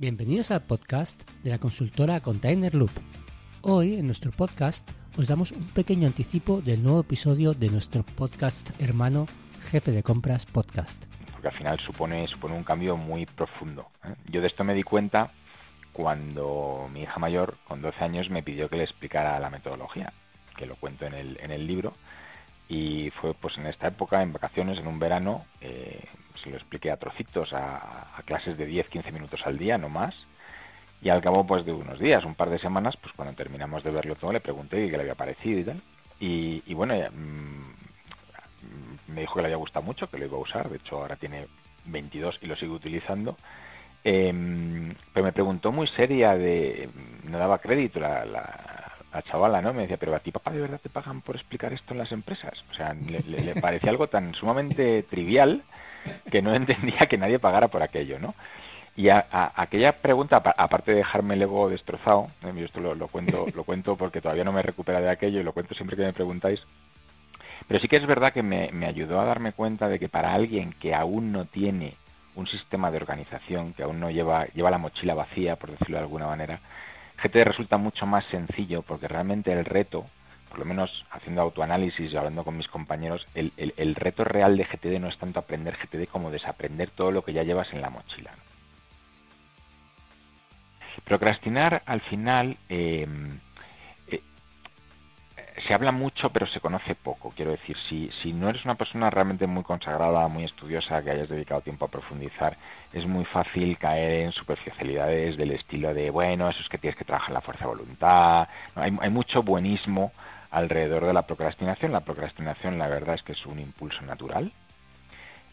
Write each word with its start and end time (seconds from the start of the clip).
Bienvenidos 0.00 0.52
al 0.52 0.62
podcast 0.62 1.28
de 1.42 1.50
la 1.50 1.58
consultora 1.58 2.20
Container 2.20 2.72
Loop. 2.72 2.92
Hoy 3.62 3.94
en 3.94 4.06
nuestro 4.06 4.30
podcast 4.30 4.88
os 5.16 5.26
damos 5.26 5.50
un 5.50 5.66
pequeño 5.70 6.06
anticipo 6.06 6.60
del 6.60 6.84
nuevo 6.84 7.00
episodio 7.00 7.52
de 7.52 7.68
nuestro 7.68 8.04
podcast 8.04 8.80
hermano 8.80 9.26
Jefe 9.72 9.90
de 9.90 10.04
Compras 10.04 10.46
Podcast. 10.46 11.04
Porque 11.32 11.48
al 11.48 11.54
final 11.54 11.80
supone, 11.80 12.28
supone 12.28 12.54
un 12.54 12.62
cambio 12.62 12.96
muy 12.96 13.26
profundo. 13.26 13.88
¿eh? 14.04 14.14
Yo 14.30 14.40
de 14.40 14.46
esto 14.46 14.62
me 14.62 14.72
di 14.72 14.84
cuenta 14.84 15.32
cuando 15.92 16.88
mi 16.92 17.02
hija 17.02 17.18
mayor, 17.18 17.56
con 17.66 17.82
12 17.82 18.04
años, 18.04 18.30
me 18.30 18.44
pidió 18.44 18.68
que 18.68 18.76
le 18.76 18.84
explicara 18.84 19.40
la 19.40 19.50
metodología, 19.50 20.12
que 20.56 20.66
lo 20.66 20.76
cuento 20.76 21.06
en 21.06 21.14
el, 21.14 21.40
en 21.40 21.50
el 21.50 21.66
libro. 21.66 21.94
Y 22.68 23.10
fue 23.20 23.34
pues 23.34 23.56
en 23.56 23.66
esta 23.66 23.88
época, 23.88 24.22
en 24.22 24.32
vacaciones, 24.32 24.78
en 24.78 24.86
un 24.86 24.98
verano, 24.98 25.46
eh, 25.60 26.04
se 26.42 26.50
lo 26.50 26.56
expliqué 26.56 26.90
a 26.90 26.98
trocitos, 26.98 27.52
a, 27.52 28.22
clases 28.24 28.58
de 28.58 28.68
10-15 28.68 29.12
minutos 29.12 29.40
al 29.44 29.58
día, 29.58 29.78
no 29.78 29.88
más. 29.88 30.14
Y 31.00 31.08
al 31.08 31.22
cabo 31.22 31.46
pues 31.46 31.64
de 31.64 31.72
unos 31.72 31.98
días, 31.98 32.24
un 32.24 32.34
par 32.34 32.50
de 32.50 32.58
semanas, 32.58 32.96
pues 33.00 33.14
cuando 33.14 33.34
terminamos 33.34 33.84
de 33.84 33.90
verlo 33.90 34.16
todo, 34.16 34.32
le 34.32 34.40
pregunté 34.40 34.90
qué 34.90 34.96
le 34.96 35.02
había 35.02 35.14
parecido 35.14 35.60
y 35.60 35.64
tal. 35.64 35.82
Y, 36.20 36.74
bueno, 36.74 36.94
mm, 36.94 39.12
me 39.12 39.20
dijo 39.20 39.34
que 39.34 39.42
le 39.42 39.46
había 39.46 39.56
gustado 39.56 39.84
mucho, 39.84 40.10
que 40.10 40.18
lo 40.18 40.26
iba 40.26 40.36
a 40.36 40.40
usar. 40.40 40.68
De 40.68 40.78
hecho, 40.78 40.98
ahora 40.98 41.16
tiene 41.16 41.46
22 41.86 42.38
y 42.42 42.46
lo 42.46 42.56
sigue 42.56 42.72
utilizando. 42.72 43.36
Em, 44.04 44.94
pero 45.12 45.24
me 45.24 45.32
preguntó 45.32 45.72
muy 45.72 45.86
seria 45.88 46.34
de... 46.34 46.88
No 47.24 47.38
daba 47.38 47.58
crédito 47.58 48.00
la, 48.00 48.24
la, 48.24 48.77
chavala, 49.22 49.60
¿no? 49.60 49.72
Me 49.72 49.82
decía, 49.82 49.96
pero 49.96 50.14
a 50.14 50.20
ti, 50.20 50.30
papá, 50.30 50.50
¿de 50.50 50.60
verdad 50.60 50.80
te 50.82 50.88
pagan 50.88 51.20
por 51.22 51.36
explicar 51.36 51.72
esto 51.72 51.94
en 51.94 51.98
las 51.98 52.12
empresas? 52.12 52.64
O 52.70 52.74
sea, 52.74 52.94
le, 52.94 53.54
parecía 53.60 53.90
algo 53.90 54.08
tan 54.08 54.34
sumamente 54.34 55.02
trivial 55.04 55.62
que 56.30 56.42
no 56.42 56.54
entendía 56.56 57.06
que 57.08 57.18
nadie 57.18 57.38
pagara 57.38 57.68
por 57.68 57.82
aquello, 57.82 58.18
¿no? 58.18 58.34
Y 58.96 59.10
a, 59.10 59.26
aquella 59.54 59.92
pregunta, 59.92 60.36
aparte 60.38 60.90
de 60.90 60.98
dejarme 60.98 61.34
el 61.34 61.42
ego 61.42 61.68
destrozado, 61.68 62.26
¿eh? 62.42 62.52
yo 62.56 62.64
esto 62.64 62.80
lo, 62.80 63.06
cuento, 63.06 63.46
lo 63.54 63.62
cuento 63.62 63.96
porque 63.96 64.20
todavía 64.20 64.42
no 64.42 64.52
me 64.52 64.62
recupera 64.62 65.00
de 65.00 65.08
aquello 65.08 65.40
y 65.40 65.44
lo 65.44 65.52
cuento 65.52 65.74
siempre 65.74 65.96
que 65.96 66.02
me 66.02 66.12
preguntáis, 66.12 66.60
pero 67.68 67.80
sí 67.80 67.86
que 67.86 67.96
es 67.96 68.06
verdad 68.06 68.32
que 68.32 68.42
me, 68.42 68.70
ayudó 68.86 69.20
a 69.20 69.24
darme 69.24 69.52
cuenta 69.52 69.88
de 69.88 69.98
que 69.98 70.08
para 70.08 70.32
alguien 70.34 70.72
que 70.80 70.94
aún 70.94 71.30
no 71.30 71.44
tiene 71.44 71.94
un 72.34 72.46
sistema 72.46 72.90
de 72.90 72.96
organización, 72.96 73.74
que 73.74 73.82
aún 73.82 74.00
no 74.00 74.10
lleva, 74.10 74.46
lleva 74.46 74.70
la 74.70 74.78
mochila 74.78 75.14
vacía, 75.14 75.56
por 75.56 75.70
decirlo 75.70 75.98
de 75.98 76.02
alguna 76.02 76.26
manera, 76.26 76.60
GT 77.22 77.44
resulta 77.44 77.76
mucho 77.76 78.06
más 78.06 78.24
sencillo 78.26 78.82
porque 78.82 79.08
realmente 79.08 79.52
el 79.52 79.64
reto 79.64 80.06
por 80.48 80.58
lo 80.58 80.64
menos 80.64 81.04
haciendo 81.10 81.42
autoanálisis 81.42 82.12
y 82.12 82.16
hablando 82.16 82.44
con 82.44 82.56
mis 82.56 82.68
compañeros, 82.68 83.26
el, 83.34 83.94
reto 83.94 84.24
real 84.24 84.56
de 84.56 84.64
GTD 84.64 84.98
no 84.98 85.08
es 85.08 85.18
tanto 85.18 85.38
aprender 85.38 85.76
GTD 85.76 86.08
como 86.08 86.30
desaprender 86.30 86.90
todo 86.90 87.10
lo 87.10 87.22
que 87.22 87.32
ya 87.32 87.42
llevas 87.42 87.72
en 87.72 87.80
la 87.80 87.90
mochila. 87.90 88.32
Procrastinar 91.04 91.82
al 91.86 92.00
final 92.02 92.56
eh, 92.68 93.06
se 95.68 95.74
habla 95.74 95.92
mucho 95.92 96.30
pero 96.30 96.46
se 96.46 96.60
conoce 96.60 96.94
poco. 96.94 97.30
Quiero 97.36 97.50
decir, 97.50 97.76
si, 97.88 98.10
si 98.22 98.32
no 98.32 98.48
eres 98.48 98.64
una 98.64 98.74
persona 98.74 99.10
realmente 99.10 99.46
muy 99.46 99.62
consagrada, 99.62 100.26
muy 100.26 100.44
estudiosa, 100.44 101.02
que 101.02 101.10
hayas 101.10 101.28
dedicado 101.28 101.60
tiempo 101.60 101.84
a 101.84 101.88
profundizar, 101.88 102.56
es 102.92 103.06
muy 103.06 103.26
fácil 103.26 103.76
caer 103.76 104.22
en 104.22 104.32
superficialidades 104.32 105.36
del 105.36 105.50
estilo 105.50 105.92
de, 105.92 106.08
bueno, 106.08 106.48
eso 106.48 106.60
es 106.60 106.68
que 106.70 106.78
tienes 106.78 106.96
que 106.96 107.04
trabajar 107.04 107.32
la 107.32 107.42
fuerza 107.42 107.64
de 107.64 107.70
voluntad. 107.70 108.48
hay, 108.74 108.96
hay 108.98 109.10
mucho 109.10 109.42
buenismo 109.42 110.12
alrededor 110.50 111.04
de 111.04 111.12
la 111.12 111.26
procrastinación. 111.26 111.92
La 111.92 112.00
procrastinación, 112.00 112.78
la 112.78 112.88
verdad 112.88 113.16
es 113.16 113.22
que 113.22 113.32
es 113.32 113.46
un 113.46 113.58
impulso 113.58 114.00
natural. 114.02 114.50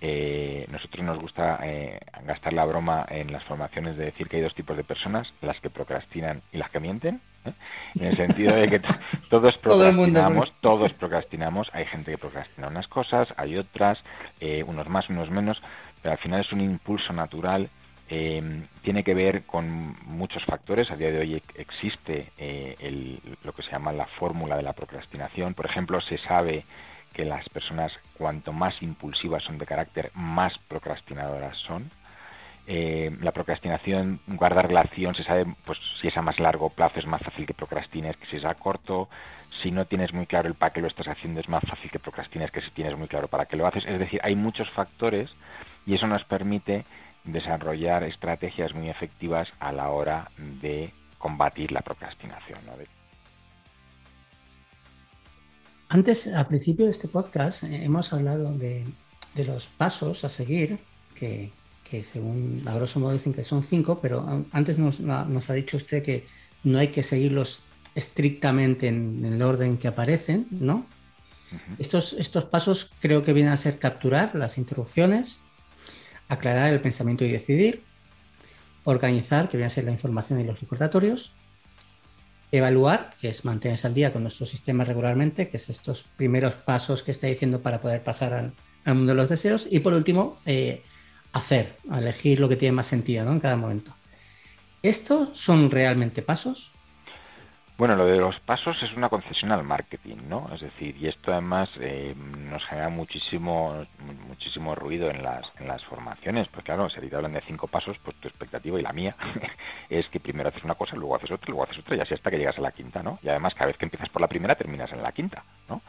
Eh, 0.00 0.66
nosotros 0.70 1.04
nos 1.04 1.18
gusta 1.18 1.58
eh, 1.62 1.98
gastar 2.24 2.52
la 2.52 2.64
broma 2.64 3.04
en 3.08 3.32
las 3.32 3.42
formaciones 3.44 3.96
de 3.96 4.06
decir 4.06 4.28
que 4.28 4.36
hay 4.36 4.42
dos 4.42 4.54
tipos 4.54 4.76
de 4.76 4.84
personas, 4.84 5.32
las 5.40 5.60
que 5.60 5.70
procrastinan 5.70 6.42
y 6.52 6.58
las 6.58 6.70
que 6.70 6.78
mienten, 6.78 7.20
¿eh? 7.44 7.52
en 7.96 8.04
el 8.06 8.16
sentido 8.16 8.54
de 8.54 8.68
que 8.68 8.80
todos 9.30 9.56
procrastinamos, 9.58 10.56
todos 10.60 10.92
procrastinamos, 10.92 11.68
hay 11.72 11.86
gente 11.86 12.12
que 12.12 12.18
procrastina 12.18 12.68
unas 12.68 12.86
cosas, 12.86 13.28
hay 13.36 13.56
otras, 13.56 13.98
unos 14.66 14.88
más, 14.88 15.08
unos 15.08 15.30
menos, 15.30 15.60
pero 16.00 16.12
al 16.12 16.18
final 16.18 16.40
es 16.40 16.52
un 16.52 16.60
impulso 16.60 17.12
natural 17.12 17.68
eh, 18.10 18.62
tiene 18.82 19.04
que 19.04 19.14
ver 19.14 19.44
con 19.44 19.94
muchos 20.06 20.44
factores. 20.44 20.90
A 20.90 20.96
día 20.96 21.10
de 21.10 21.20
hoy 21.20 21.42
existe 21.54 22.32
eh, 22.38 23.18
lo 23.42 23.52
que 23.52 23.62
se 23.62 23.70
llama 23.70 23.92
la 23.92 24.06
fórmula 24.06 24.56
de 24.56 24.62
la 24.62 24.72
procrastinación. 24.72 25.54
Por 25.54 25.66
ejemplo, 25.66 26.00
se 26.00 26.16
sabe 26.18 26.64
que 27.18 27.24
las 27.24 27.48
personas 27.48 27.92
cuanto 28.16 28.52
más 28.52 28.80
impulsivas 28.80 29.42
son 29.42 29.58
de 29.58 29.66
carácter, 29.66 30.12
más 30.14 30.56
procrastinadoras 30.68 31.56
son. 31.66 31.90
Eh, 32.68 33.10
la 33.20 33.32
procrastinación 33.32 34.20
guarda 34.28 34.62
relación, 34.62 35.16
se 35.16 35.24
sabe 35.24 35.44
pues 35.64 35.80
si 36.00 36.06
es 36.06 36.16
a 36.16 36.22
más 36.22 36.38
largo 36.38 36.70
plazo 36.70 37.00
es 37.00 37.06
más 37.06 37.20
fácil 37.20 37.44
que 37.44 37.54
procrastines 37.54 38.16
que 38.18 38.26
si 38.26 38.36
es 38.36 38.44
a 38.44 38.54
corto, 38.54 39.08
si 39.64 39.72
no 39.72 39.86
tienes 39.86 40.12
muy 40.12 40.26
claro 40.26 40.46
el 40.46 40.54
para 40.54 40.72
qué 40.72 40.80
lo 40.80 40.86
estás 40.86 41.08
haciendo 41.08 41.40
es 41.40 41.48
más 41.48 41.64
fácil 41.68 41.90
que 41.90 41.98
procrastines 41.98 42.52
que 42.52 42.60
si 42.60 42.70
tienes 42.70 42.96
muy 42.96 43.08
claro 43.08 43.26
para 43.26 43.46
qué 43.46 43.56
lo 43.56 43.66
haces. 43.66 43.84
Es 43.84 43.98
decir, 43.98 44.20
hay 44.22 44.36
muchos 44.36 44.70
factores 44.70 45.28
y 45.86 45.96
eso 45.96 46.06
nos 46.06 46.22
permite 46.22 46.84
desarrollar 47.24 48.04
estrategias 48.04 48.72
muy 48.74 48.90
efectivas 48.90 49.48
a 49.58 49.72
la 49.72 49.88
hora 49.88 50.30
de 50.36 50.92
combatir 51.18 51.72
la 51.72 51.80
procrastinación. 51.80 52.60
Antes, 55.88 56.26
al 56.28 56.46
principio 56.46 56.84
de 56.84 56.90
este 56.90 57.08
podcast, 57.08 57.64
eh, 57.64 57.84
hemos 57.84 58.12
hablado 58.12 58.52
de, 58.52 58.84
los 59.36 59.66
pasos 59.66 60.24
a 60.24 60.28
seguir, 60.28 60.78
que, 61.14 61.50
según 62.02 62.62
a 62.66 62.74
grosso 62.74 63.00
modo 63.00 63.12
dicen 63.12 63.32
que 63.32 63.44
son 63.44 63.62
cinco, 63.62 64.00
pero 64.00 64.44
antes 64.52 64.78
nos, 64.78 65.00
ha 65.00 65.54
dicho 65.54 65.78
usted 65.78 66.02
que 66.02 66.26
no 66.64 66.78
hay 66.78 66.88
que 66.88 67.02
seguirlos 67.02 67.62
estrictamente 67.94 68.88
en, 68.88 69.24
el 69.24 69.40
orden 69.40 69.78
que 69.78 69.88
aparecen, 69.88 70.46
¿no? 70.50 70.84
estos, 71.78 72.12
estos 72.12 72.44
pasos 72.44 72.90
creo 73.00 73.24
que 73.24 73.32
vienen 73.32 73.52
a 73.52 73.56
ser 73.56 73.78
capturar 73.78 74.34
las 74.34 74.58
interrupciones, 74.58 75.38
aclarar 76.28 76.72
el 76.72 76.80
pensamiento 76.80 77.24
y 77.24 77.32
decidir, 77.32 77.82
organizar, 78.84 79.48
que 79.48 79.56
viene 79.56 79.68
a 79.68 79.70
ser 79.70 79.84
la 79.84 79.92
información 79.92 80.40
y 80.40 80.44
los 80.44 80.60
recordatorios, 80.60 81.32
evaluar, 82.50 83.10
que 83.20 83.28
es 83.28 83.44
mantenerse 83.44 83.86
al 83.86 83.94
día 83.94 84.12
con 84.12 84.22
nuestro 84.22 84.46
sistema 84.46 84.84
regularmente, 84.84 85.48
que 85.48 85.56
es 85.56 85.68
estos 85.68 86.04
primeros 86.04 86.54
pasos 86.54 87.02
que 87.02 87.10
está 87.10 87.26
diciendo 87.26 87.60
para 87.60 87.80
poder 87.80 88.02
pasar 88.02 88.32
al, 88.32 88.52
mundo 88.94 89.12
de 89.12 89.16
los 89.16 89.28
deseos, 89.28 89.68
y 89.70 89.80
por 89.80 89.92
último, 89.92 90.38
eh, 90.46 90.82
hacer, 91.32 91.76
elegir 91.92 92.40
lo 92.40 92.48
que 92.48 92.56
tiene 92.56 92.72
más 92.72 92.86
sentido 92.86 93.30
en 93.30 93.40
cada 93.40 93.56
momento. 93.56 93.94
¿Estos 94.82 95.36
son 95.38 95.70
realmente 95.70 96.22
pasos? 96.22 96.72
Bueno, 97.78 97.94
lo 97.94 98.06
de 98.06 98.16
los 98.16 98.38
pasos 98.40 98.76
es 98.82 98.92
una 98.96 99.08
concesión 99.08 99.52
al 99.52 99.62
marketing, 99.62 100.16
¿no? 100.28 100.50
Es 100.52 100.62
decir, 100.62 100.96
y 100.96 101.06
esto 101.06 101.30
además 101.30 101.68
eh, 101.78 102.12
nos 102.16 102.64
genera 102.64 102.88
muchísimo 102.88 103.86
muchísimo 104.26 104.74
ruido 104.74 105.10
en 105.10 105.22
las, 105.22 105.44
en 105.60 105.68
las 105.68 105.84
formaciones, 105.84 106.48
pues 106.48 106.64
claro, 106.64 106.90
si 106.90 107.00
te 107.00 107.14
hablan 107.14 107.34
de 107.34 107.40
cinco 107.42 107.68
pasos, 107.68 107.96
pues 108.02 108.16
tu 108.16 108.26
expectativa 108.26 108.80
y 108.80 108.82
la 108.82 108.92
mía 108.92 109.14
es 109.88 110.08
que 110.08 110.20
primero 110.20 110.48
haces 110.48 110.64
una 110.64 110.74
cosa, 110.74 110.96
luego 110.96 111.16
haces 111.16 111.30
otra, 111.30 111.48
luego 111.48 111.64
haces 111.64 111.78
otra 111.78 111.96
y 111.96 112.00
así 112.00 112.14
hasta 112.14 112.30
que 112.30 112.38
llegas 112.38 112.58
a 112.58 112.62
la 112.62 112.72
quinta, 112.72 113.02
¿no? 113.02 113.18
Y 113.22 113.28
además 113.28 113.54
cada 113.54 113.66
vez 113.66 113.76
que 113.76 113.86
empiezas 113.86 114.08
por 114.08 114.20
la 114.20 114.28
primera 114.28 114.54
terminas 114.54 114.92
en 114.92 115.02
la 115.02 115.12
quinta, 115.12 115.44
¿no? 115.68 115.80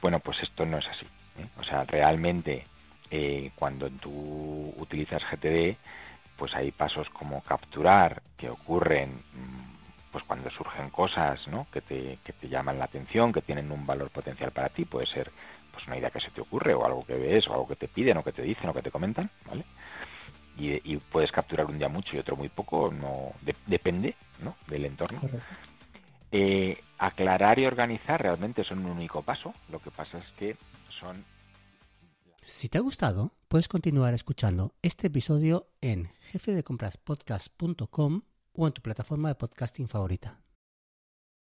Bueno, 0.00 0.20
pues 0.20 0.42
esto 0.42 0.64
no 0.64 0.78
es 0.78 0.86
así. 0.86 1.06
¿eh? 1.38 1.46
O 1.58 1.64
sea, 1.64 1.84
realmente 1.84 2.66
eh, 3.10 3.50
cuando 3.54 3.90
tú 3.90 4.74
utilizas 4.76 5.22
GTD, 5.30 5.76
pues 6.36 6.54
hay 6.54 6.70
pasos 6.70 7.08
como 7.10 7.42
capturar 7.42 8.22
que 8.36 8.48
ocurren 8.48 9.10
mm, 9.10 10.12
pues 10.12 10.24
cuando 10.24 10.50
surgen 10.50 10.90
cosas 10.90 11.46
¿no? 11.48 11.66
que, 11.72 11.80
te, 11.80 12.18
que 12.24 12.32
te 12.32 12.48
llaman 12.48 12.78
la 12.78 12.86
atención, 12.86 13.32
que 13.32 13.42
tienen 13.42 13.70
un 13.70 13.86
valor 13.86 14.10
potencial 14.10 14.52
para 14.52 14.68
ti, 14.68 14.84
puede 14.84 15.06
ser 15.06 15.30
pues 15.72 15.86
una 15.86 15.98
idea 15.98 16.10
que 16.10 16.20
se 16.20 16.30
te 16.30 16.40
ocurre 16.40 16.74
o 16.74 16.84
algo 16.84 17.04
que 17.04 17.14
ves 17.14 17.46
o 17.48 17.52
algo 17.52 17.68
que 17.68 17.76
te 17.76 17.88
piden 17.88 18.16
o 18.16 18.24
que 18.24 18.32
te 18.32 18.42
dicen 18.42 18.68
o 18.68 18.74
que 18.74 18.82
te 18.82 18.90
comentan, 18.90 19.30
¿vale? 19.46 19.64
Y, 20.58 20.96
puedes 21.12 21.30
capturar 21.30 21.66
un 21.66 21.78
día 21.78 21.88
mucho 21.88 22.16
y 22.16 22.18
otro 22.18 22.36
muy 22.36 22.48
poco, 22.48 22.90
no 22.90 23.32
depende 23.66 24.16
¿no? 24.42 24.56
del 24.66 24.86
entorno. 24.86 25.20
Eh, 26.32 26.76
aclarar 26.98 27.58
y 27.58 27.66
organizar 27.66 28.20
realmente 28.20 28.64
son 28.64 28.80
un 28.80 28.90
único 28.90 29.22
paso, 29.22 29.54
lo 29.70 29.80
que 29.80 29.90
pasa 29.90 30.18
es 30.18 30.26
que 30.38 30.56
son... 31.00 31.24
Si 32.42 32.68
te 32.68 32.78
ha 32.78 32.80
gustado, 32.80 33.32
puedes 33.48 33.68
continuar 33.68 34.14
escuchando 34.14 34.72
este 34.82 35.06
episodio 35.06 35.68
en 35.80 36.10
jefedecompraspodcast.com 36.32 38.22
o 38.52 38.66
en 38.66 38.72
tu 38.72 38.82
plataforma 38.82 39.28
de 39.28 39.36
podcasting 39.36 39.88
favorita. 39.88 40.40